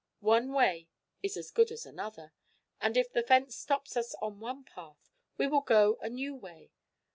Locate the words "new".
6.09-6.33